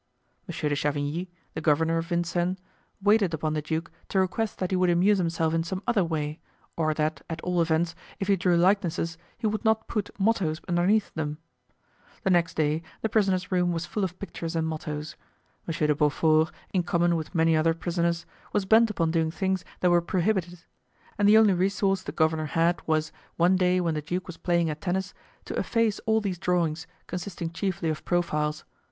Monsieur 0.47 0.67
de 0.67 0.73
Chavigny, 0.75 1.29
the 1.53 1.61
governor 1.61 1.99
of 1.99 2.07
Vincennes, 2.07 2.57
waited 3.03 3.35
upon 3.35 3.53
the 3.53 3.61
duke 3.61 3.91
to 4.09 4.19
request 4.19 4.57
that 4.57 4.71
he 4.71 4.75
would 4.75 4.89
amuse 4.89 5.19
himself 5.19 5.53
in 5.53 5.63
some 5.63 5.83
other 5.85 6.03
way, 6.03 6.39
or 6.75 6.95
that 6.95 7.21
at 7.29 7.39
all 7.41 7.61
events, 7.61 7.93
if 8.19 8.27
he 8.27 8.35
drew 8.35 8.57
likenesses, 8.57 9.19
he 9.37 9.45
would 9.45 9.63
not 9.63 9.87
put 9.87 10.09
mottoes 10.19 10.59
underneath 10.67 11.13
them. 11.13 11.37
The 12.23 12.31
next 12.31 12.55
day 12.55 12.81
the 13.01 13.09
prisoner's 13.09 13.51
room 13.51 13.71
was 13.73 13.85
full 13.85 14.03
of 14.03 14.17
pictures 14.17 14.55
and 14.55 14.67
mottoes. 14.67 15.15
Monsieur 15.67 15.85
de 15.85 15.93
Beaufort, 15.93 16.51
in 16.73 16.81
common 16.81 17.15
with 17.15 17.35
many 17.35 17.55
other 17.55 17.75
prisoners, 17.75 18.25
was 18.53 18.65
bent 18.65 18.89
upon 18.89 19.11
doing 19.11 19.29
things 19.29 19.63
that 19.81 19.91
were 19.91 20.01
prohibited; 20.01 20.63
and 21.19 21.29
the 21.29 21.37
only 21.37 21.53
resource 21.53 22.01
the 22.01 22.11
governor 22.11 22.47
had 22.47 22.81
was, 22.87 23.11
one 23.37 23.55
day 23.55 23.79
when 23.79 23.93
the 23.93 24.01
duke 24.01 24.25
was 24.25 24.37
playing 24.37 24.67
at 24.67 24.81
tennis, 24.81 25.13
to 25.45 25.53
efface 25.59 25.99
all 26.07 26.19
these 26.19 26.39
drawings, 26.39 26.87
consisting 27.05 27.51
chiefly 27.51 27.87
of 27.89 28.03
profiles. 28.03 28.63